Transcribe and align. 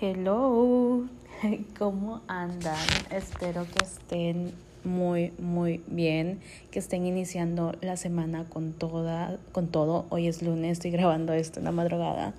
Hello, 0.00 1.08
¿cómo 1.76 2.20
andan? 2.28 2.86
Espero 3.10 3.66
que 3.66 3.84
estén 3.84 4.54
muy, 4.84 5.32
muy 5.40 5.82
bien, 5.88 6.38
que 6.70 6.78
estén 6.78 7.04
iniciando 7.04 7.74
la 7.80 7.96
semana 7.96 8.44
con 8.44 8.74
toda, 8.74 9.40
con 9.50 9.66
todo. 9.66 10.06
Hoy 10.10 10.28
es 10.28 10.40
lunes, 10.40 10.74
estoy 10.74 10.92
grabando 10.92 11.32
esto 11.32 11.58
en 11.58 11.64
la 11.64 11.72
madrugada 11.72 12.32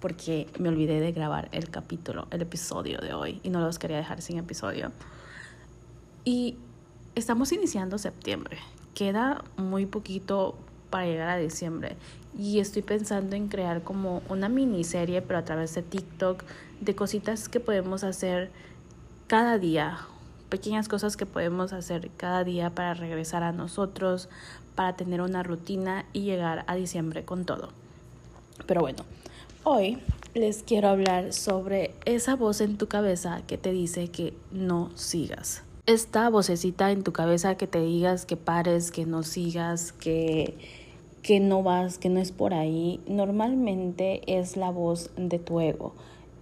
porque 0.00 0.46
me 0.58 0.70
olvidé 0.70 0.98
de 1.00 1.12
grabar 1.12 1.50
el 1.52 1.68
capítulo, 1.68 2.26
el 2.30 2.40
episodio 2.40 2.96
de 3.00 3.12
hoy 3.12 3.38
y 3.42 3.50
no 3.50 3.60
los 3.60 3.78
quería 3.78 3.98
dejar 3.98 4.22
sin 4.22 4.38
episodio. 4.38 4.90
Y 6.24 6.56
estamos 7.14 7.52
iniciando 7.52 7.98
septiembre. 7.98 8.56
Queda 8.94 9.44
muy 9.58 9.84
poquito 9.84 10.56
para 10.94 11.06
llegar 11.06 11.28
a 11.28 11.36
diciembre 11.38 11.96
y 12.38 12.60
estoy 12.60 12.82
pensando 12.82 13.34
en 13.34 13.48
crear 13.48 13.82
como 13.82 14.22
una 14.28 14.48
miniserie 14.48 15.22
pero 15.22 15.40
a 15.40 15.44
través 15.44 15.74
de 15.74 15.82
TikTok 15.82 16.44
de 16.80 16.94
cositas 16.94 17.48
que 17.48 17.58
podemos 17.58 18.04
hacer 18.04 18.52
cada 19.26 19.58
día, 19.58 19.98
pequeñas 20.50 20.86
cosas 20.86 21.16
que 21.16 21.26
podemos 21.26 21.72
hacer 21.72 22.12
cada 22.16 22.44
día 22.44 22.70
para 22.70 22.94
regresar 22.94 23.42
a 23.42 23.50
nosotros, 23.50 24.28
para 24.76 24.94
tener 24.94 25.20
una 25.20 25.42
rutina 25.42 26.04
y 26.12 26.20
llegar 26.20 26.62
a 26.68 26.76
diciembre 26.76 27.24
con 27.24 27.44
todo. 27.44 27.70
Pero 28.64 28.82
bueno, 28.82 29.04
hoy 29.64 29.98
les 30.32 30.62
quiero 30.62 30.90
hablar 30.90 31.32
sobre 31.32 31.92
esa 32.04 32.36
voz 32.36 32.60
en 32.60 32.78
tu 32.78 32.86
cabeza 32.86 33.42
que 33.48 33.58
te 33.58 33.72
dice 33.72 34.12
que 34.12 34.32
no 34.52 34.92
sigas. 34.94 35.64
Esta 35.86 36.30
vocecita 36.30 36.92
en 36.92 37.02
tu 37.02 37.12
cabeza 37.12 37.56
que 37.56 37.66
te 37.66 37.80
digas 37.80 38.26
que 38.26 38.36
pares, 38.36 38.92
que 38.92 39.06
no 39.06 39.24
sigas, 39.24 39.90
que 39.90 40.83
que 41.24 41.40
no 41.40 41.62
vas, 41.62 41.96
que 41.96 42.10
no 42.10 42.20
es 42.20 42.32
por 42.32 42.52
ahí, 42.52 43.00
normalmente 43.08 44.20
es 44.26 44.58
la 44.58 44.70
voz 44.70 45.10
de 45.16 45.38
tu 45.38 45.58
ego. 45.58 45.94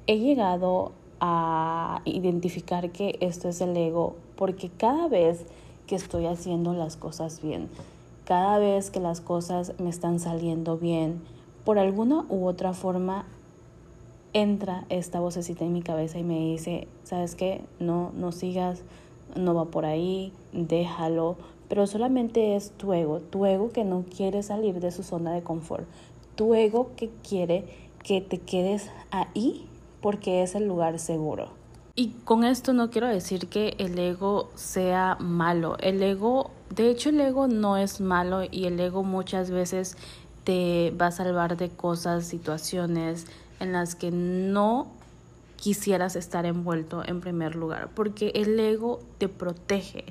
He 0.09 0.19
llegado 0.19 0.91
a 1.21 2.03
identificar 2.05 2.91
que 2.91 3.17
esto 3.21 3.49
es 3.49 3.61
el 3.61 3.77
ego 3.77 4.17
porque 4.35 4.71
cada 4.71 5.07
vez 5.07 5.47
que 5.87 5.95
estoy 5.95 6.27
haciendo 6.27 6.75
las 6.75 6.97
cosas 6.97 7.41
bien, 7.41 7.69
cada 8.25 8.59
vez 8.59 8.91
que 8.91 8.99
las 8.99 9.21
cosas 9.21 9.73
me 9.79 9.89
están 9.89 10.19
saliendo 10.19 10.77
bien, 10.79 11.23
por 11.65 11.79
alguna 11.79 12.27
u 12.29 12.45
otra 12.47 12.73
forma 12.73 13.25
entra 14.33 14.85
esta 14.89 15.21
vocecita 15.21 15.65
en 15.65 15.75
mi 15.75 15.83
cabeza 15.83 16.19
y 16.19 16.25
me 16.25 16.41
dice, 16.41 16.89
¿sabes 17.05 17.37
qué? 17.37 17.61
No, 17.79 18.11
no 18.17 18.33
sigas, 18.33 18.83
no 19.37 19.55
va 19.55 19.67
por 19.67 19.85
ahí, 19.85 20.33
déjalo, 20.53 21.37
pero 21.73 21.87
solamente 21.87 22.55
es 22.55 22.73
tu 22.73 22.93
ego, 22.93 23.21
tu 23.21 23.47
ego 23.47 23.73
que 23.73 23.83
no 23.83 24.05
quiere 24.05 24.43
salir 24.43 24.79
de 24.79 24.91
su 24.91 25.03
zona 25.03 25.33
de 25.33 25.43
confort, 25.43 25.87
tu 26.35 26.55
ego 26.55 26.91
que 26.99 27.09
quiere 27.27 27.65
que 28.05 28.21
te 28.21 28.37
quedes 28.37 28.91
ahí 29.11 29.67
porque 30.03 30.43
es 30.43 30.55
el 30.55 30.69
lugar 30.69 30.99
seguro. 30.99 31.49
Y 31.95 32.09
con 32.27 32.45
esto 32.45 32.75
no 32.75 32.91
quiero 32.91 33.09
decir 33.09 33.49
que 33.49 33.75
el 33.79 33.99
ego 33.99 34.51
sea 34.55 35.17
malo. 35.19 35.79
El 35.79 36.03
ego, 36.03 36.51
de 36.69 36.91
hecho 36.91 37.09
el 37.09 37.19
ego 37.23 37.49
no 37.49 37.79
es 37.79 38.03
malo 38.03 38.43
y 38.51 38.67
el 38.67 38.79
ego 38.79 39.03
muchas 39.03 39.51
veces 39.51 39.97
te 40.45 40.91
va 41.01 41.07
a 41.07 41.11
salvar 41.11 41.57
de 41.57 41.71
cosas, 41.71 42.27
situaciones 42.27 43.27
en 43.61 43.73
las 43.73 43.95
que 43.95 44.11
no 44.11 44.89
quisieras 45.57 46.17
estar 46.17 46.45
envuelto 46.45 47.03
en 47.03 47.23
primer 47.23 47.57
lugar, 47.57 47.89
porque 47.95 48.31
el 48.35 48.61
ego 48.61 49.01
te 49.17 49.31
protege, 49.31 50.05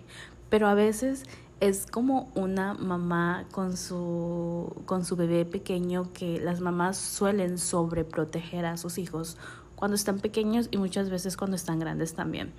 pero 0.49 0.67
a 0.67 0.73
veces 0.73 1.25
es 1.61 1.85
como 1.85 2.31
una 2.33 2.73
mamá 2.73 3.45
con 3.51 3.77
su, 3.77 4.75
con 4.85 5.05
su 5.05 5.15
bebé 5.15 5.45
pequeño 5.45 6.11
que 6.11 6.39
las 6.41 6.59
mamás 6.59 6.97
suelen 6.97 7.59
sobreproteger 7.59 8.65
a 8.65 8.77
sus 8.77 8.97
hijos 8.97 9.37
cuando 9.75 9.95
están 9.95 10.19
pequeños 10.19 10.69
y 10.71 10.77
muchas 10.77 11.11
veces 11.11 11.37
cuando 11.37 11.55
están 11.55 11.79
grandes 11.79 12.15
también. 12.15 12.51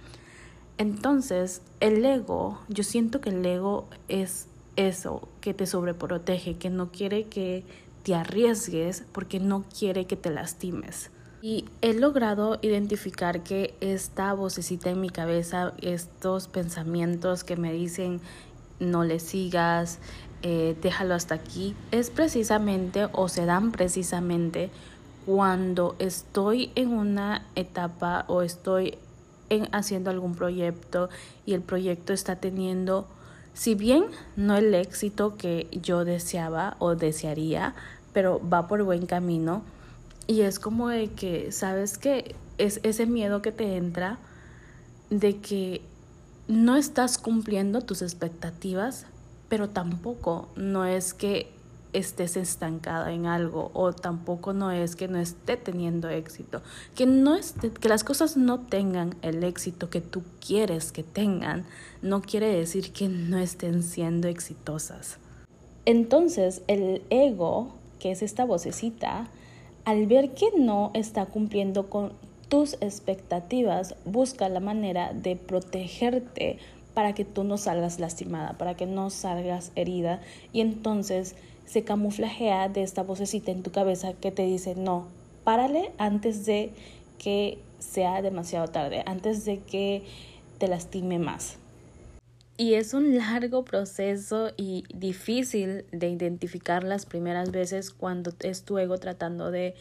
Entonces, 0.78 1.62
el 1.80 2.04
ego, 2.04 2.60
yo 2.68 2.84
siento 2.84 3.20
que 3.20 3.30
el 3.30 3.44
ego 3.44 3.88
es 4.06 4.46
eso, 4.76 5.28
que 5.40 5.52
te 5.52 5.66
sobreprotege, 5.66 6.54
que 6.54 6.70
no 6.70 6.92
quiere 6.92 7.24
que 7.24 7.64
te 8.04 8.14
arriesgues 8.14 9.02
porque 9.12 9.40
no 9.40 9.64
quiere 9.76 10.06
que 10.06 10.16
te 10.16 10.30
lastimes. 10.30 11.10
Y 11.42 11.64
he 11.80 11.92
logrado 11.92 12.60
identificar 12.62 13.42
que 13.42 13.74
esta 13.80 14.32
vocecita 14.32 14.90
en 14.90 15.00
mi 15.00 15.10
cabeza, 15.10 15.72
estos 15.82 16.46
pensamientos 16.46 17.42
que 17.42 17.56
me 17.56 17.72
dicen 17.72 18.20
no 18.80 19.04
le 19.04 19.18
sigas, 19.18 19.98
eh, 20.42 20.76
déjalo 20.82 21.14
hasta 21.14 21.34
aquí, 21.34 21.74
es 21.90 22.10
precisamente 22.10 23.08
o 23.12 23.28
se 23.28 23.46
dan 23.46 23.72
precisamente 23.72 24.70
cuando 25.24 25.94
estoy 25.98 26.72
en 26.74 26.88
una 26.88 27.46
etapa 27.54 28.24
o 28.26 28.42
estoy 28.42 28.98
en, 29.50 29.68
haciendo 29.72 30.10
algún 30.10 30.34
proyecto 30.34 31.10
y 31.46 31.54
el 31.54 31.60
proyecto 31.60 32.12
está 32.12 32.36
teniendo, 32.36 33.06
si 33.54 33.74
bien 33.74 34.04
no 34.34 34.56
el 34.56 34.74
éxito 34.74 35.36
que 35.36 35.68
yo 35.70 36.04
deseaba 36.04 36.76
o 36.80 36.96
desearía, 36.96 37.74
pero 38.12 38.40
va 38.48 38.66
por 38.66 38.82
buen 38.82 39.06
camino 39.06 39.62
y 40.26 40.42
es 40.42 40.58
como 40.58 40.88
de 40.88 41.08
que, 41.08 41.52
¿sabes 41.52 41.98
que 41.98 42.34
Es 42.58 42.80
ese 42.82 43.06
miedo 43.06 43.42
que 43.42 43.52
te 43.52 43.76
entra 43.76 44.18
de 45.10 45.38
que 45.38 45.82
no 46.48 46.76
estás 46.76 47.18
cumpliendo 47.18 47.82
tus 47.82 48.02
expectativas, 48.02 49.06
pero 49.48 49.68
tampoco 49.68 50.48
no 50.56 50.84
es 50.84 51.14
que 51.14 51.52
estés 51.92 52.36
estancada 52.36 53.12
en 53.12 53.26
algo 53.26 53.70
o 53.74 53.92
tampoco 53.92 54.52
no 54.52 54.70
es 54.70 54.96
que 54.96 55.08
no 55.08 55.18
esté 55.18 55.56
teniendo 55.56 56.08
éxito, 56.08 56.62
que 56.94 57.06
no 57.06 57.34
esté, 57.34 57.70
que 57.70 57.88
las 57.88 58.04
cosas 58.04 58.36
no 58.36 58.60
tengan 58.60 59.14
el 59.22 59.44
éxito 59.44 59.90
que 59.90 60.00
tú 60.00 60.22
quieres 60.44 60.90
que 60.90 61.02
tengan, 61.02 61.64
no 62.00 62.22
quiere 62.22 62.48
decir 62.48 62.92
que 62.92 63.08
no 63.08 63.38
estén 63.38 63.82
siendo 63.82 64.28
exitosas. 64.28 65.18
Entonces, 65.84 66.62
el 66.68 67.02
ego, 67.10 67.74
que 67.98 68.12
es 68.12 68.22
esta 68.22 68.44
vocecita, 68.44 69.28
al 69.84 70.06
ver 70.06 70.32
que 70.34 70.46
no 70.56 70.92
está 70.94 71.26
cumpliendo 71.26 71.90
con 71.90 72.12
tus 72.52 72.74
expectativas, 72.82 73.94
busca 74.04 74.50
la 74.50 74.60
manera 74.60 75.14
de 75.14 75.36
protegerte 75.36 76.58
para 76.92 77.14
que 77.14 77.24
tú 77.24 77.44
no 77.44 77.56
salgas 77.56 77.98
lastimada, 77.98 78.58
para 78.58 78.74
que 78.74 78.84
no 78.84 79.08
salgas 79.08 79.72
herida 79.74 80.20
y 80.52 80.60
entonces 80.60 81.34
se 81.64 81.82
camuflajea 81.82 82.68
de 82.68 82.82
esta 82.82 83.04
vocecita 83.04 83.52
en 83.52 83.62
tu 83.62 83.70
cabeza 83.70 84.12
que 84.12 84.30
te 84.32 84.42
dice 84.42 84.74
no, 84.74 85.08
párale 85.44 85.92
antes 85.96 86.44
de 86.44 86.72
que 87.16 87.56
sea 87.78 88.20
demasiado 88.20 88.68
tarde, 88.68 89.02
antes 89.06 89.46
de 89.46 89.60
que 89.60 90.02
te 90.58 90.68
lastime 90.68 91.18
más. 91.18 91.56
Y 92.58 92.74
es 92.74 92.92
un 92.92 93.16
largo 93.16 93.64
proceso 93.64 94.50
y 94.58 94.84
difícil 94.94 95.86
de 95.90 96.10
identificar 96.10 96.84
las 96.84 97.06
primeras 97.06 97.50
veces 97.50 97.90
cuando 97.92 98.30
es 98.40 98.64
tu 98.64 98.76
ego 98.76 98.98
tratando 98.98 99.50
de, 99.50 99.74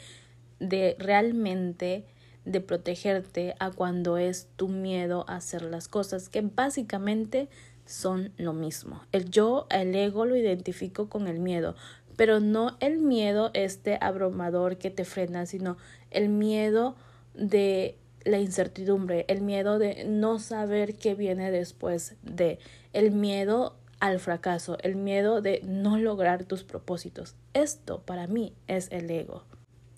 de 0.61 0.95
realmente 0.99 2.05
de 2.45 2.61
protegerte 2.61 3.55
a 3.59 3.71
cuando 3.71 4.17
es 4.17 4.47
tu 4.55 4.67
miedo 4.67 5.25
a 5.27 5.35
hacer 5.35 5.61
las 5.61 5.87
cosas, 5.87 6.29
que 6.29 6.41
básicamente 6.41 7.49
son 7.85 8.31
lo 8.37 8.53
mismo. 8.53 9.01
El 9.11 9.29
yo, 9.29 9.67
el 9.69 9.93
ego 9.95 10.25
lo 10.25 10.35
identifico 10.35 11.09
con 11.09 11.27
el 11.27 11.39
miedo, 11.39 11.75
pero 12.15 12.39
no 12.39 12.77
el 12.79 12.99
miedo 12.99 13.51
este 13.53 13.97
abrumador 14.01 14.77
que 14.77 14.89
te 14.89 15.05
frena, 15.05 15.45
sino 15.45 15.77
el 16.09 16.29
miedo 16.29 16.95
de 17.33 17.97
la 18.23 18.39
incertidumbre, 18.39 19.25
el 19.27 19.41
miedo 19.41 19.79
de 19.79 20.03
no 20.05 20.39
saber 20.39 20.95
qué 20.95 21.15
viene 21.15 21.51
después 21.51 22.15
de, 22.21 22.59
el 22.93 23.11
miedo 23.11 23.75
al 23.99 24.19
fracaso, 24.19 24.77
el 24.81 24.95
miedo 24.95 25.41
de 25.41 25.61
no 25.63 25.97
lograr 25.97 26.43
tus 26.43 26.63
propósitos. 26.63 27.35
Esto 27.53 28.01
para 28.01 28.27
mí 28.27 28.53
es 28.67 28.91
el 28.91 29.09
ego. 29.09 29.43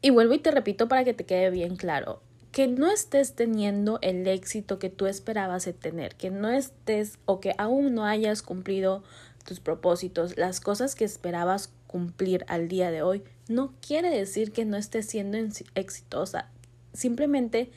Y 0.02 0.10
vuelvo 0.10 0.34
y 0.34 0.40
te 0.40 0.52
repito 0.52 0.88
para 0.88 1.04
que 1.06 1.14
te 1.14 1.26
quede 1.26 1.50
bien 1.50 1.78
claro, 1.78 2.22
que 2.54 2.68
no 2.68 2.90
estés 2.92 3.34
teniendo 3.34 3.98
el 4.04 4.28
éxito 4.28 4.78
que 4.78 4.92
tú 4.92 5.08
esperabas 5.08 5.66
de 5.66 5.74
tener, 5.74 6.14
que 6.14 6.30
no 6.30 6.50
estés 6.50 7.18
o 7.26 7.40
que 7.40 7.56
aún 7.58 7.96
no 7.96 8.06
hayas 8.06 8.44
cumplido 8.44 9.04
tus 9.44 9.60
propósitos, 9.60 10.38
las 10.38 10.62
cosas 10.62 10.94
que 10.94 11.04
esperabas 11.04 11.74
cumplir 11.88 12.46
al 12.48 12.68
día 12.68 12.92
de 12.92 13.02
hoy, 13.02 13.24
no 13.50 13.74
quiere 13.86 14.12
decir 14.12 14.52
que 14.52 14.66
no 14.66 14.78
estés 14.78 15.08
siendo 15.08 15.40
exitosa. 15.74 16.48
Simplemente 16.94 17.72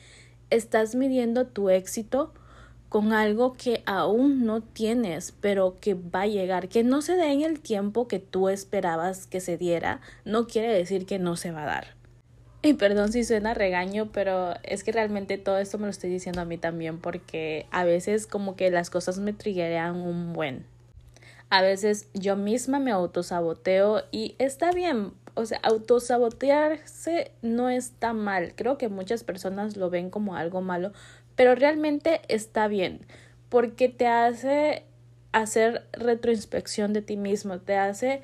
estás 0.51 0.93
midiendo 0.93 1.47
tu 1.47 1.71
éxito 1.71 2.31
con 2.87 3.13
algo 3.13 3.53
que 3.53 3.81
aún 3.87 4.45
no 4.45 4.61
tienes, 4.61 5.33
pero 5.41 5.77
que 5.81 5.95
va 5.95 6.21
a 6.21 6.27
llegar, 6.27 6.69
que 6.69 6.83
no 6.83 7.01
se 7.01 7.15
dé 7.15 7.31
en 7.31 7.41
el 7.41 7.61
tiempo 7.61 8.07
que 8.07 8.19
tú 8.19 8.47
esperabas 8.47 9.25
que 9.25 9.41
se 9.41 9.57
diera, 9.57 10.01
no 10.23 10.45
quiere 10.45 10.71
decir 10.71 11.07
que 11.07 11.17
no 11.17 11.35
se 11.35 11.51
va 11.51 11.63
a 11.63 11.65
dar. 11.65 11.96
Y 12.67 12.73
perdón 12.73 13.13
si 13.13 13.23
suena 13.23 13.53
regaño, 13.53 14.09
pero 14.11 14.55
es 14.63 14.83
que 14.83 14.91
realmente 14.91 15.37
todo 15.37 15.57
esto 15.57 15.77
me 15.77 15.85
lo 15.85 15.89
estoy 15.89 16.09
diciendo 16.09 16.41
a 16.41 16.45
mí 16.45 16.57
también 16.57 16.99
porque 16.99 17.65
a 17.71 17.85
veces 17.85 18.27
como 18.27 18.57
que 18.57 18.69
las 18.71 18.89
cosas 18.89 19.19
me 19.19 19.31
triggerean 19.31 19.95
un 19.95 20.33
buen. 20.33 20.65
A 21.49 21.61
veces 21.61 22.09
yo 22.13 22.35
misma 22.35 22.79
me 22.79 22.91
autosaboteo 22.91 24.03
y 24.11 24.35
está 24.37 24.71
bien, 24.73 25.13
O 25.33 25.45
sea, 25.45 25.59
autosabotearse 25.63 27.31
no 27.41 27.69
está 27.69 28.11
mal. 28.11 28.51
Creo 28.53 28.77
que 28.77 28.89
muchas 28.89 29.23
personas 29.23 29.77
lo 29.77 29.89
ven 29.89 30.09
como 30.09 30.35
algo 30.35 30.59
malo, 30.59 30.91
pero 31.37 31.55
realmente 31.55 32.19
está 32.27 32.67
bien 32.67 32.99
porque 33.47 33.87
te 33.87 34.07
hace 34.07 34.83
hacer 35.31 35.87
retroinspección 35.93 36.91
de 36.91 37.01
ti 37.01 37.15
mismo, 37.15 37.59
te 37.59 37.77
hace 37.77 38.21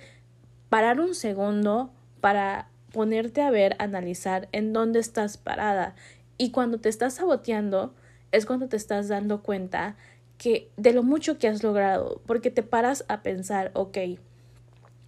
parar 0.68 1.00
un 1.00 1.16
segundo 1.16 1.92
para 2.20 2.68
ponerte 2.94 3.42
a 3.42 3.52
ver, 3.52 3.76
analizar 3.80 4.48
en 4.54 4.72
dónde 4.72 5.00
estás 5.00 5.36
parada. 5.36 5.96
Y 6.38 6.52
cuando 6.52 6.80
te 6.80 6.88
estás 6.88 7.16
saboteando, 7.16 7.94
es 8.32 8.46
cuando 8.46 8.70
te 8.70 8.78
estás 8.78 9.10
dando 9.10 9.44
cuenta 9.44 9.98
que 10.38 10.70
de 10.78 10.94
lo 10.94 11.04
mucho 11.04 11.38
que 11.38 11.48
has 11.48 11.64
logrado, 11.64 12.22
porque 12.26 12.52
te 12.52 12.64
paras 12.64 13.04
a 13.08 13.22
pensar, 13.22 13.72
ok, 13.74 13.98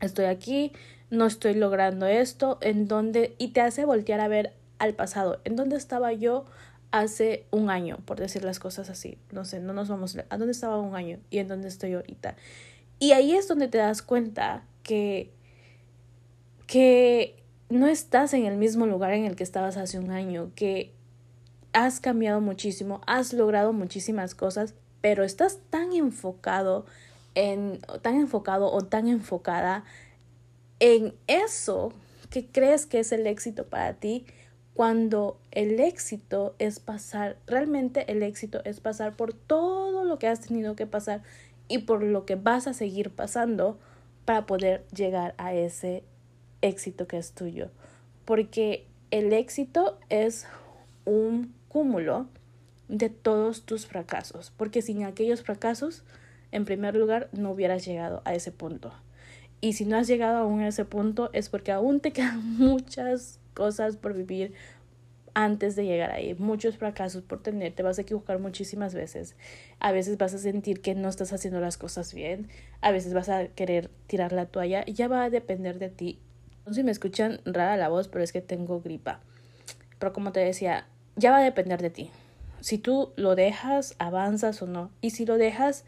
estoy 0.02 0.26
aquí, 0.26 0.72
no 1.10 1.26
estoy 1.26 1.54
logrando 1.54 2.08
esto, 2.08 2.58
en 2.62 2.88
dónde, 2.88 3.36
y 3.38 3.50
te 3.50 3.62
hace 3.62 3.86
voltear 3.86 4.20
a 4.20 4.28
ver 4.28 4.54
al 4.80 4.94
pasado, 4.94 5.40
en 5.44 5.56
dónde 5.56 5.78
estaba 5.78 6.12
yo 6.12 6.46
hace 6.92 7.46
un 7.52 7.70
año, 7.70 7.98
por 8.06 8.20
decir 8.20 8.44
las 8.44 8.60
cosas 8.60 8.90
así, 8.90 9.18
no 9.32 9.46
sé, 9.46 9.60
no 9.60 9.74
nos 9.74 9.90
vamos 9.90 10.18
a 10.18 10.38
dónde 10.38 10.52
estaba 10.52 10.80
un 10.80 10.96
año 10.96 11.20
y 11.30 11.40
en 11.40 11.48
dónde 11.48 11.68
estoy 11.68 11.94
ahorita. 11.94 12.36
Y 13.00 13.12
ahí 13.12 13.34
es 13.36 13.48
donde 13.48 13.68
te 13.68 13.78
das 13.78 14.02
cuenta 14.02 14.64
que, 14.84 15.32
que 16.68 17.45
no 17.70 17.88
estás 17.88 18.34
en 18.34 18.46
el 18.46 18.58
mismo 18.58 18.86
lugar 18.86 19.14
en 19.14 19.26
el 19.26 19.36
que 19.36 19.44
estabas 19.44 19.78
hace 19.78 20.00
un 20.00 20.12
año, 20.12 20.52
que 20.56 20.92
has 21.74 22.00
cambiado 22.00 22.42
muchísimo, 22.42 23.02
has 23.06 23.34
logrado 23.34 23.74
muchísimas 23.74 24.36
cosas, 24.36 24.76
pero 25.02 25.24
estás 25.24 25.60
tan 25.70 25.94
enfocado 25.94 26.86
en, 27.34 27.80
tan 28.02 28.16
enfocado 28.16 28.72
o 28.72 28.82
tan 28.84 29.08
enfocada 29.08 29.84
en 30.80 31.14
eso 31.28 31.92
que 32.30 32.48
crees 32.48 32.86
que 32.86 33.00
es 33.00 33.12
el 33.12 33.28
éxito 33.28 33.66
para 33.66 33.94
ti, 33.94 34.26
cuando 34.74 35.40
el 35.52 35.80
éxito 35.80 36.54
es 36.60 36.80
pasar, 36.80 37.38
realmente 37.48 38.12
el 38.12 38.24
éxito 38.24 38.62
es 38.66 38.82
pasar 38.82 39.16
por 39.16 39.34
todo 39.34 40.04
lo 40.04 40.20
que 40.20 40.28
has 40.28 40.42
tenido 40.42 40.76
que 40.76 40.86
pasar 40.86 41.24
y 41.68 41.80
por 41.80 42.04
lo 42.04 42.26
que 42.26 42.36
vas 42.36 42.68
a 42.68 42.74
seguir 42.74 43.10
pasando 43.12 43.78
para 44.26 44.46
poder 44.46 44.86
llegar 44.94 45.34
a 45.38 45.54
ese 45.54 46.04
éxito 46.66 47.08
que 47.08 47.18
es 47.18 47.34
tuyo. 47.34 47.70
Porque 48.26 48.88
el 49.12 49.32
éxito 49.34 50.00
es 50.10 50.48
un 51.06 51.54
cúmulo 51.68 52.28
de 52.88 53.10
todos 53.10 53.64
tus 53.64 53.88
fracasos, 53.88 54.52
porque 54.58 54.82
sin 54.82 55.04
aquellos 55.04 55.42
fracasos, 55.42 56.04
en 56.52 56.66
primer 56.66 56.96
lugar, 56.96 57.30
no 57.32 57.52
hubieras 57.52 57.86
llegado 57.86 58.22
a 58.26 58.34
ese 58.34 58.52
punto. 58.52 58.92
Y 59.62 59.74
si 59.74 59.86
no 59.86 59.98
has 59.98 60.08
llegado 60.08 60.38
aún 60.38 60.62
a 60.62 60.68
ese 60.68 60.86
punto 60.86 61.30
es 61.34 61.50
porque 61.50 61.72
aún 61.72 62.00
te 62.00 62.12
quedan 62.14 62.58
muchas 62.58 63.40
cosas 63.54 63.98
por 63.98 64.14
vivir 64.14 64.54
antes 65.34 65.76
de 65.76 65.84
llegar 65.84 66.12
ahí, 66.12 66.34
muchos 66.36 66.78
fracasos 66.78 67.22
por 67.22 67.42
tener, 67.44 67.74
te 67.74 67.84
vas 67.84 68.00
a 68.00 68.04
equivocar 68.04 68.40
muchísimas 68.40 68.94
veces. 68.94 69.36
A 69.80 69.92
veces 69.92 70.18
vas 70.18 70.34
a 70.34 70.38
sentir 70.38 70.82
que 70.82 70.96
no 70.96 71.10
estás 71.10 71.34
haciendo 71.34 71.60
las 71.60 71.78
cosas 71.78 72.14
bien, 72.14 72.48
a 72.80 72.92
veces 72.92 73.14
vas 73.14 73.28
a 73.28 73.48
querer 73.48 73.92
tirar 74.08 74.32
la 74.32 74.46
toalla 74.46 74.86
ya 74.86 75.10
va 75.10 75.26
a 75.26 75.30
depender 75.30 75.78
de 75.78 75.90
ti. 75.90 76.20
Si 76.72 76.84
me 76.84 76.92
escuchan 76.92 77.42
rara 77.46 77.78
la 77.78 77.90
voz, 77.90 78.08
pero 78.08 78.24
es 78.24 78.32
que 78.32 78.42
tengo 78.42 78.82
gripa. 78.82 79.20
Pero 80.00 80.14
como 80.14 80.32
te 80.32 80.40
decía, 80.40 80.88
ya 81.16 81.32
va 81.32 81.38
a 81.38 81.44
depender 81.44 81.82
de 81.82 81.90
ti. 81.90 82.10
Si 82.60 82.78
tú 82.78 83.14
lo 83.16 83.36
dejas, 83.36 83.96
avanzas 84.00 84.62
o 84.62 84.68
no. 84.68 84.90
Y 85.02 85.12
si 85.12 85.26
lo 85.26 85.38
dejas, 85.38 85.86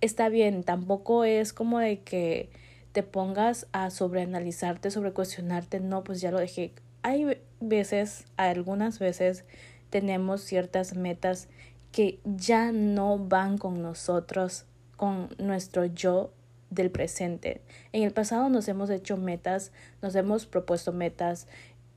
está 0.00 0.28
bien. 0.30 0.64
Tampoco 0.64 1.24
es 1.24 1.52
como 1.52 1.78
de 1.78 2.00
que 2.00 2.48
te 2.92 3.02
pongas 3.02 3.66
a 3.72 3.90
sobreanalizarte, 3.90 4.90
sobrecuestionarte, 4.90 5.80
no, 5.80 6.02
pues 6.02 6.20
ya 6.20 6.30
lo 6.30 6.38
dejé. 6.38 6.72
Hay 7.02 7.38
veces, 7.60 8.24
algunas 8.36 8.98
veces, 8.98 9.44
tenemos 9.90 10.40
ciertas 10.40 10.96
metas 10.96 11.48
que 11.92 12.20
ya 12.24 12.72
no 12.72 13.18
van 13.18 13.58
con 13.58 13.82
nosotros, 13.82 14.64
con 14.96 15.28
nuestro 15.38 15.84
yo 15.84 16.32
del 16.70 16.90
presente. 16.90 17.60
En 17.92 18.02
el 18.02 18.12
pasado 18.12 18.48
nos 18.48 18.68
hemos 18.68 18.90
hecho 18.90 19.16
metas, 19.16 19.72
nos 20.02 20.14
hemos 20.14 20.46
propuesto 20.46 20.92
metas, 20.92 21.46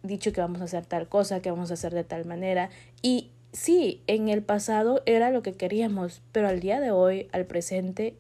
dicho 0.02 0.34
que 0.34 0.42
vamos 0.42 0.62
a 0.62 0.66
hacer 0.66 0.86
tal 0.86 1.08
cosa, 1.08 1.42
que 1.42 1.52
vamos 1.52 1.72
a 1.72 1.76
hacer 1.76 1.94
de 1.94 2.04
tal 2.04 2.26
manera. 2.26 2.70
Y 3.02 3.32
sí, 3.52 4.04
en 4.08 4.30
el 4.30 4.44
pasado 4.44 5.02
era 5.06 5.32
lo 5.32 5.42
que 5.42 5.54
queríamos, 5.54 6.22
pero 6.32 6.48
al 6.48 6.60
día 6.60 6.80
de 6.80 6.92
hoy, 6.92 7.30
al 7.32 7.46
presente, 7.46 8.18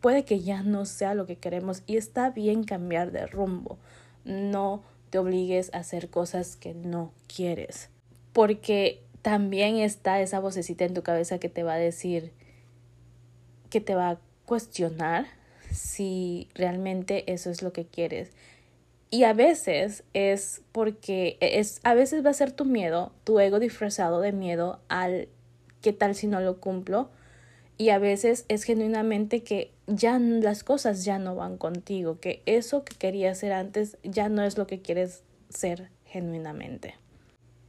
puede 0.00 0.24
que 0.24 0.40
ya 0.40 0.62
no 0.62 0.84
sea 0.84 1.14
lo 1.14 1.26
que 1.26 1.36
queremos 1.36 1.82
y 1.86 1.96
está 1.96 2.30
bien 2.30 2.64
cambiar 2.64 3.12
de 3.12 3.26
rumbo. 3.26 3.78
No 4.24 4.82
te 5.10 5.18
obligues 5.18 5.72
a 5.72 5.78
hacer 5.78 6.10
cosas 6.10 6.56
que 6.56 6.74
no 6.74 7.12
quieres. 7.34 7.90
Porque 8.32 9.02
también 9.22 9.76
está 9.76 10.20
esa 10.20 10.40
vocecita 10.40 10.84
en 10.84 10.94
tu 10.94 11.02
cabeza 11.02 11.38
que 11.38 11.48
te 11.48 11.62
va 11.62 11.74
a 11.74 11.78
decir, 11.78 12.32
que 13.70 13.80
te 13.80 13.94
va 13.94 14.10
a 14.10 14.18
cuestionar 14.44 15.26
si 15.76 16.48
realmente 16.54 17.30
eso 17.32 17.50
es 17.50 17.62
lo 17.62 17.72
que 17.72 17.86
quieres. 17.86 18.30
Y 19.10 19.24
a 19.24 19.32
veces 19.32 20.02
es 20.14 20.62
porque 20.72 21.36
es 21.40 21.80
a 21.84 21.94
veces 21.94 22.24
va 22.24 22.30
a 22.30 22.34
ser 22.34 22.50
tu 22.52 22.64
miedo, 22.64 23.12
tu 23.24 23.38
ego 23.38 23.60
disfrazado 23.60 24.20
de 24.20 24.32
miedo 24.32 24.80
al 24.88 25.28
qué 25.80 25.92
tal 25.92 26.14
si 26.14 26.26
no 26.26 26.40
lo 26.40 26.60
cumplo 26.60 27.10
y 27.78 27.90
a 27.90 27.98
veces 27.98 28.46
es 28.48 28.64
genuinamente 28.64 29.42
que 29.42 29.70
ya 29.86 30.18
las 30.18 30.64
cosas 30.64 31.04
ya 31.04 31.18
no 31.18 31.36
van 31.36 31.58
contigo, 31.58 32.18
que 32.20 32.42
eso 32.46 32.84
que 32.84 32.96
querías 32.96 33.38
ser 33.38 33.52
antes 33.52 33.98
ya 34.02 34.28
no 34.28 34.42
es 34.42 34.56
lo 34.56 34.66
que 34.66 34.80
quieres 34.80 35.22
ser 35.50 35.90
genuinamente. 36.06 36.94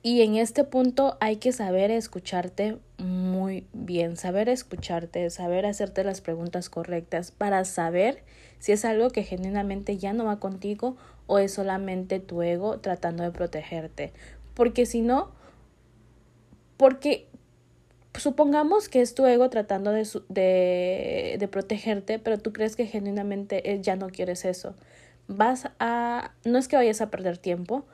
Y 0.07 0.21
en 0.21 0.37
este 0.37 0.63
punto 0.63 1.17
hay 1.19 1.35
que 1.35 1.51
saber 1.51 1.91
escucharte 1.91 2.77
muy 2.97 3.67
bien, 3.73 4.15
saber 4.15 4.47
escucharte, 4.47 5.29
saber 5.29 5.65
hacerte 5.65 6.05
las 6.05 6.21
preguntas 6.21 6.69
correctas 6.69 7.31
para 7.31 7.65
saber 7.65 8.23
si 8.57 8.71
es 8.71 8.85
algo 8.85 9.09
que 9.09 9.23
genuinamente 9.23 9.97
ya 9.97 10.13
no 10.13 10.23
va 10.23 10.39
contigo 10.39 10.95
o 11.25 11.39
es 11.39 11.51
solamente 11.51 12.21
tu 12.21 12.41
ego 12.41 12.79
tratando 12.79 13.23
de 13.23 13.31
protegerte. 13.31 14.13
Porque 14.53 14.85
si 14.85 15.01
no, 15.01 15.33
porque 16.77 17.27
supongamos 18.13 18.87
que 18.87 19.01
es 19.01 19.13
tu 19.13 19.25
ego 19.25 19.49
tratando 19.49 19.91
de, 19.91 20.07
de, 20.29 21.35
de 21.37 21.47
protegerte, 21.49 22.17
pero 22.17 22.37
tú 22.37 22.53
crees 22.53 22.77
que 22.77 22.85
genuinamente 22.85 23.77
ya 23.81 23.97
no 23.97 24.07
quieres 24.07 24.45
eso. 24.45 24.73
Vas 25.27 25.67
a, 25.79 26.31
no 26.45 26.59
es 26.59 26.69
que 26.69 26.77
vayas 26.77 27.01
a 27.01 27.09
perder 27.09 27.37
tiempo, 27.37 27.85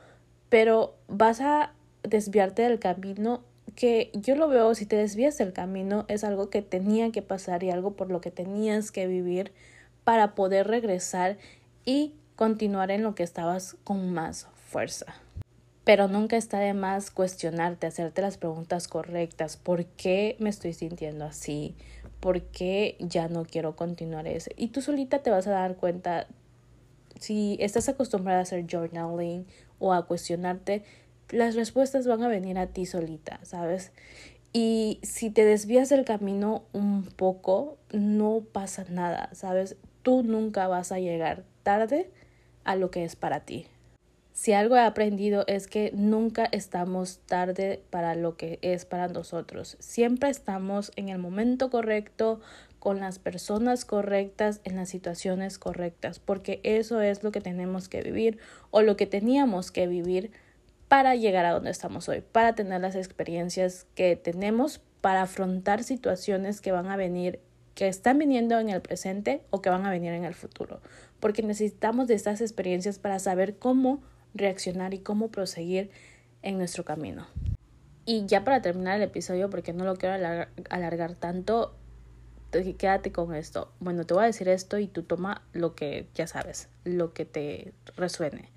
pero 0.49 0.93
vas 1.07 1.41
a 1.41 1.73
desviarte 2.03 2.61
del 2.61 2.79
camino 2.79 3.41
que 3.75 4.11
yo 4.13 4.35
lo 4.35 4.47
veo, 4.47 4.75
si 4.75 4.85
te 4.85 4.95
desvías 4.95 5.37
del 5.37 5.53
camino, 5.53 6.05
es 6.07 6.23
algo 6.23 6.49
que 6.49 6.61
tenía 6.61 7.11
que 7.11 7.21
pasar 7.21 7.63
y 7.63 7.71
algo 7.71 7.93
por 7.93 8.11
lo 8.11 8.21
que 8.21 8.31
tenías 8.31 8.91
que 8.91 9.07
vivir 9.07 9.51
para 10.03 10.35
poder 10.35 10.67
regresar 10.67 11.37
y 11.85 12.13
continuar 12.35 12.91
en 12.91 13.03
lo 13.03 13.15
que 13.15 13.23
estabas 13.23 13.75
con 13.83 14.13
más 14.13 14.47
fuerza. 14.67 15.15
Pero 15.83 16.07
nunca 16.07 16.37
está 16.37 16.59
de 16.59 16.73
más 16.73 17.11
cuestionarte, 17.11 17.87
hacerte 17.87 18.21
las 18.21 18.37
preguntas 18.37 18.87
correctas. 18.87 19.57
¿Por 19.57 19.85
qué 19.85 20.37
me 20.39 20.49
estoy 20.49 20.73
sintiendo 20.73 21.25
así? 21.25 21.75
¿Por 22.19 22.41
qué 22.41 22.95
ya 22.99 23.27
no 23.27 23.43
quiero 23.43 23.75
continuar 23.75 24.27
eso? 24.27 24.49
Y 24.55 24.69
tú 24.69 24.81
solita 24.81 25.19
te 25.19 25.29
vas 25.29 25.45
a 25.47 25.51
dar 25.51 25.75
cuenta, 25.75 26.27
si 27.19 27.57
estás 27.59 27.89
acostumbrada 27.89 28.39
a 28.39 28.43
hacer 28.43 28.65
journaling 28.65 29.45
o 29.79 29.91
a 29.93 30.05
cuestionarte, 30.05 30.83
las 31.33 31.55
respuestas 31.55 32.07
van 32.07 32.23
a 32.23 32.27
venir 32.27 32.57
a 32.57 32.67
ti 32.67 32.85
solita, 32.85 33.39
¿sabes? 33.43 33.91
Y 34.53 34.99
si 35.01 35.31
te 35.31 35.45
desvías 35.45 35.89
del 35.89 36.05
camino 36.05 36.63
un 36.73 37.03
poco, 37.03 37.77
no 37.91 38.43
pasa 38.51 38.85
nada, 38.89 39.29
¿sabes? 39.33 39.75
Tú 40.03 40.21
nunca 40.21 40.67
vas 40.67 40.91
a 40.91 40.99
llegar 40.99 41.43
tarde 41.63 42.11
a 42.63 42.75
lo 42.75 42.91
que 42.91 43.03
es 43.03 43.15
para 43.15 43.41
ti. 43.41 43.65
Si 44.31 44.53
algo 44.53 44.75
he 44.75 44.81
aprendido 44.81 45.43
es 45.47 45.67
que 45.67 45.91
nunca 45.93 46.45
estamos 46.51 47.19
tarde 47.25 47.83
para 47.89 48.15
lo 48.15 48.35
que 48.35 48.57
es 48.61 48.85
para 48.85 49.07
nosotros. 49.07 49.77
Siempre 49.79 50.29
estamos 50.29 50.91
en 50.95 51.09
el 51.09 51.19
momento 51.19 51.69
correcto, 51.69 52.39
con 52.83 52.99
las 52.99 53.17
personas 53.17 53.85
correctas, 53.85 54.59
en 54.65 54.75
las 54.75 54.89
situaciones 54.89 55.57
correctas, 55.57 56.19
porque 56.19 56.59
eso 56.63 56.99
es 56.99 57.23
lo 57.23 57.31
que 57.31 57.39
tenemos 57.39 57.87
que 57.87 58.01
vivir 58.01 58.39
o 58.71 58.81
lo 58.81 58.97
que 58.97 59.07
teníamos 59.07 59.71
que 59.71 59.87
vivir 59.87 60.31
para 60.93 61.15
llegar 61.15 61.43
a 61.47 61.53
donde 61.53 61.71
estamos 61.71 62.07
hoy, 62.07 62.21
para 62.21 62.53
tener 62.53 62.79
las 62.79 62.93
experiencias 62.93 63.87
que 63.95 64.15
tenemos, 64.15 64.79
para 65.01 65.23
afrontar 65.23 65.83
situaciones 65.83 66.61
que 66.61 66.71
van 66.71 66.85
a 66.85 66.97
venir, 66.97 67.39
que 67.73 67.87
están 67.87 68.19
viniendo 68.19 68.59
en 68.59 68.69
el 68.69 68.79
presente 68.79 69.41
o 69.49 69.59
que 69.59 69.71
van 69.71 69.87
a 69.87 69.89
venir 69.89 70.13
en 70.13 70.23
el 70.23 70.35
futuro, 70.35 70.81
porque 71.19 71.41
necesitamos 71.41 72.07
de 72.07 72.13
estas 72.13 72.41
experiencias 72.41 72.99
para 72.99 73.17
saber 73.17 73.57
cómo 73.57 74.03
reaccionar 74.35 74.93
y 74.93 74.99
cómo 74.99 75.29
proseguir 75.29 75.89
en 76.43 76.59
nuestro 76.59 76.85
camino. 76.85 77.25
Y 78.05 78.27
ya 78.27 78.43
para 78.43 78.61
terminar 78.61 78.97
el 78.97 79.01
episodio, 79.01 79.49
porque 79.49 79.73
no 79.73 79.85
lo 79.85 79.95
quiero 79.95 80.13
alargar, 80.69 81.15
tanto, 81.15 81.73
quédate 82.51 83.11
con 83.11 83.33
esto. 83.33 83.73
Bueno, 83.79 84.05
te 84.05 84.13
voy 84.13 84.25
a 84.25 84.27
decir 84.27 84.47
esto 84.47 84.77
y 84.77 84.85
tú 84.85 85.01
toma 85.01 85.41
lo 85.53 85.73
que 85.73 86.07
ya 86.13 86.27
sabes, 86.27 86.69
lo 86.83 87.15
que 87.15 87.25
te 87.25 87.73
resuene. 87.95 88.52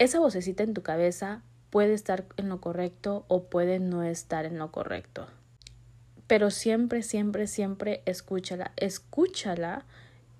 Esa 0.00 0.18
vocecita 0.18 0.62
en 0.62 0.72
tu 0.72 0.82
cabeza 0.82 1.42
puede 1.68 1.92
estar 1.92 2.24
en 2.38 2.48
lo 2.48 2.58
correcto 2.58 3.26
o 3.28 3.44
puede 3.44 3.78
no 3.78 4.02
estar 4.02 4.46
en 4.46 4.56
lo 4.58 4.72
correcto. 4.72 5.28
Pero 6.26 6.50
siempre, 6.50 7.02
siempre, 7.02 7.46
siempre 7.46 8.02
escúchala, 8.06 8.72
escúchala 8.76 9.84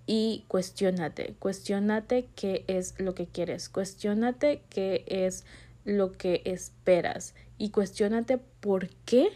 y 0.07 0.47
cuestionate, 0.49 1.37
cuestionate 1.39 2.31
qué 2.35 2.65
es 2.69 2.95
lo 2.99 3.15
que 3.15 3.27
quieres, 3.27 3.69
cuestionate 3.69 4.63
qué 4.71 5.05
es 5.07 5.45
lo 5.85 6.13
que 6.13 6.41
esperas 6.47 7.35
y 7.59 7.69
cuestionate 7.69 8.39
por 8.39 8.89
qué 9.05 9.29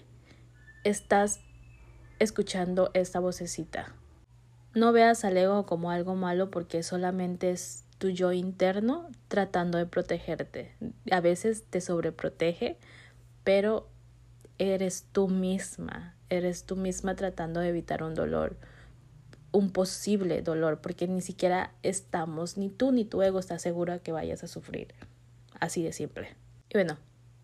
estás 0.85 1.40
escuchando 2.19 2.90
esta 2.95 3.21
vocecita. 3.21 3.95
No 4.75 4.93
veas 4.93 5.23
al 5.26 5.37
ego 5.37 5.66
como 5.66 5.90
algo 5.90 6.14
malo 6.14 6.50
porque 6.50 6.83
solamente 6.83 7.50
es 7.50 7.84
tu 7.99 8.09
yo 8.11 8.33
interno 8.33 9.09
tratando 9.29 9.79
de 9.79 9.87
protegerte. 9.87 10.75
A 11.11 11.21
veces 11.21 11.65
te 11.69 11.81
sobreprotege, 11.81 12.79
pero 13.45 13.89
eres 14.59 15.07
tú 15.13 15.29
misma, 15.29 16.15
eres 16.31 16.65
tú 16.65 16.77
misma 16.77 17.15
tratando 17.17 17.61
de 17.61 17.69
evitar 17.69 18.03
un 18.03 18.15
dolor, 18.15 18.57
un 19.53 19.71
posible 19.71 20.43
dolor, 20.43 20.81
porque 20.81 21.07
ni 21.09 21.21
siquiera 21.21 21.73
estamos, 21.83 22.57
ni 22.57 22.69
tú 22.71 22.93
ni 22.93 23.05
tu 23.05 23.23
ego 23.23 23.39
está 23.39 23.59
segura 23.59 23.99
que 23.99 24.13
vayas 24.13 24.43
a 24.45 24.49
sufrir. 24.49 24.95
Así 25.61 25.83
de 25.83 25.93
simple. 25.93 26.35
Y 26.69 26.75
bueno, 26.75 26.99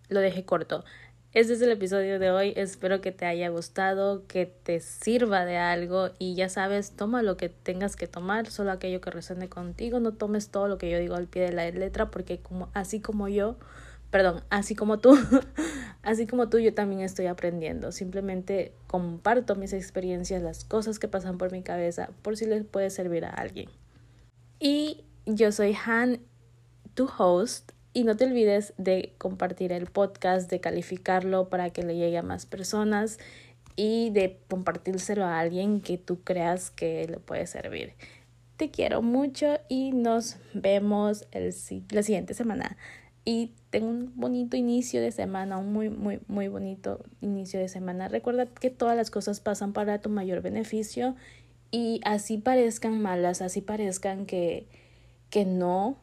lo 0.08 0.20
dejé 0.20 0.44
corto. 0.44 0.84
Este 1.32 1.52
es 1.52 1.62
el 1.62 1.70
episodio 1.70 2.18
de 2.18 2.32
hoy. 2.32 2.52
Espero 2.56 3.00
que 3.00 3.12
te 3.12 3.24
haya 3.24 3.50
gustado, 3.50 4.26
que 4.26 4.46
te 4.46 4.80
sirva 4.80 5.44
de 5.44 5.58
algo 5.58 6.10
y 6.18 6.34
ya 6.34 6.48
sabes, 6.48 6.90
toma 6.96 7.22
lo 7.22 7.36
que 7.36 7.48
tengas 7.48 7.94
que 7.94 8.08
tomar, 8.08 8.50
solo 8.50 8.72
aquello 8.72 9.00
que 9.00 9.12
resuene 9.12 9.48
contigo. 9.48 10.00
No 10.00 10.12
tomes 10.12 10.48
todo 10.48 10.66
lo 10.66 10.76
que 10.76 10.90
yo 10.90 10.98
digo 10.98 11.14
al 11.14 11.28
pie 11.28 11.42
de 11.42 11.52
la 11.52 11.70
letra 11.70 12.10
porque 12.10 12.40
como 12.40 12.68
así 12.74 12.98
como 12.98 13.28
yo, 13.28 13.54
perdón, 14.10 14.42
así 14.50 14.74
como 14.74 14.98
tú, 14.98 15.16
así 16.02 16.26
como 16.26 16.48
tú 16.48 16.58
yo 16.58 16.74
también 16.74 17.02
estoy 17.02 17.26
aprendiendo. 17.26 17.92
Simplemente 17.92 18.72
comparto 18.88 19.54
mis 19.54 19.72
experiencias, 19.72 20.42
las 20.42 20.64
cosas 20.64 20.98
que 20.98 21.06
pasan 21.06 21.38
por 21.38 21.52
mi 21.52 21.62
cabeza, 21.62 22.10
por 22.22 22.36
si 22.36 22.46
les 22.46 22.64
puede 22.64 22.90
servir 22.90 23.24
a 23.24 23.30
alguien. 23.30 23.68
Y 24.58 25.04
yo 25.26 25.52
soy 25.52 25.76
Han, 25.86 26.18
tu 26.94 27.08
host 27.16 27.70
y 27.92 28.04
no 28.04 28.16
te 28.16 28.24
olvides 28.24 28.72
de 28.78 29.12
compartir 29.18 29.72
el 29.72 29.86
podcast, 29.86 30.50
de 30.50 30.60
calificarlo 30.60 31.48
para 31.48 31.70
que 31.70 31.82
le 31.82 31.96
llegue 31.96 32.18
a 32.18 32.22
más 32.22 32.46
personas 32.46 33.18
y 33.76 34.10
de 34.10 34.38
compartírselo 34.48 35.24
a 35.24 35.38
alguien 35.38 35.80
que 35.80 35.98
tú 35.98 36.20
creas 36.22 36.70
que 36.70 37.06
le 37.08 37.18
puede 37.18 37.46
servir. 37.46 37.94
Te 38.56 38.70
quiero 38.70 39.02
mucho 39.02 39.58
y 39.68 39.92
nos 39.92 40.36
vemos 40.52 41.26
el, 41.32 41.54
la 41.90 42.02
siguiente 42.02 42.34
semana. 42.34 42.76
Y 43.24 43.52
tengo 43.70 43.88
un 43.88 44.12
bonito 44.16 44.56
inicio 44.56 45.00
de 45.00 45.12
semana, 45.12 45.58
un 45.58 45.72
muy, 45.72 45.88
muy, 45.88 46.20
muy 46.26 46.48
bonito 46.48 47.04
inicio 47.20 47.60
de 47.60 47.68
semana. 47.68 48.08
Recuerda 48.08 48.46
que 48.46 48.70
todas 48.70 48.96
las 48.96 49.10
cosas 49.10 49.40
pasan 49.40 49.72
para 49.72 50.00
tu 50.00 50.10
mayor 50.10 50.42
beneficio 50.42 51.16
y 51.70 52.00
así 52.04 52.38
parezcan 52.38 53.00
malas, 53.00 53.42
así 53.42 53.60
parezcan 53.60 54.26
que, 54.26 54.66
que 55.30 55.44
no, 55.44 55.96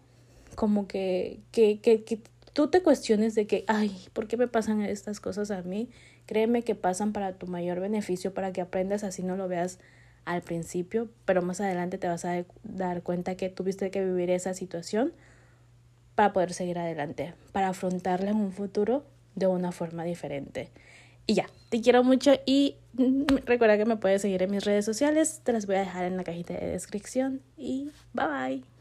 como 0.57 0.87
que, 0.87 1.39
que, 1.51 1.79
que, 1.81 2.03
que 2.03 2.19
tú 2.51 2.67
te 2.67 2.81
cuestiones 2.81 3.35
de 3.35 3.45
que, 3.45 3.63
ay, 3.67 3.95
¿por 4.13 4.27
qué 4.27 4.37
me 4.37 4.47
pasan 4.47 4.81
estas 4.81 5.19
cosas 5.19 5.51
a 5.51 5.61
mí? 5.61 5.87
Créeme 6.25 6.63
que 6.63 6.73
pasan 6.73 7.13
para 7.13 7.33
tu 7.33 7.45
mayor 7.45 7.79
beneficio, 7.79 8.33
para 8.33 8.51
que 8.51 8.61
aprendas 8.61 9.03
así 9.03 9.21
no 9.21 9.37
lo 9.37 9.47
veas 9.47 9.77
al 10.25 10.41
principio, 10.41 11.09
pero 11.25 11.43
más 11.43 11.61
adelante 11.61 11.99
te 11.99 12.07
vas 12.07 12.25
a 12.25 12.43
dar 12.63 13.03
cuenta 13.03 13.37
que 13.37 13.49
tuviste 13.49 13.91
que 13.91 14.03
vivir 14.03 14.31
esa 14.31 14.55
situación 14.55 15.13
para 16.15 16.33
poder 16.33 16.53
seguir 16.53 16.79
adelante, 16.79 17.35
para 17.51 17.69
afrontarla 17.69 18.31
en 18.31 18.37
un 18.37 18.51
futuro 18.51 19.05
de 19.35 19.45
una 19.45 19.71
forma 19.71 20.05
diferente. 20.05 20.71
Y 21.27 21.35
ya, 21.35 21.45
te 21.69 21.81
quiero 21.81 22.03
mucho 22.03 22.31
y 22.47 22.77
recuerda 23.45 23.77
que 23.77 23.85
me 23.85 23.97
puedes 23.97 24.23
seguir 24.23 24.41
en 24.41 24.49
mis 24.49 24.65
redes 24.65 24.85
sociales, 24.85 25.41
te 25.43 25.53
las 25.53 25.67
voy 25.67 25.75
a 25.75 25.81
dejar 25.81 26.05
en 26.05 26.17
la 26.17 26.23
cajita 26.23 26.55
de 26.55 26.65
descripción 26.65 27.41
y 27.55 27.91
bye 28.13 28.25
bye. 28.25 28.76